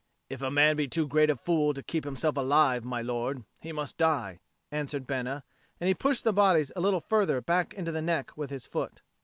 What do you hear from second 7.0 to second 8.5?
further back into the neck with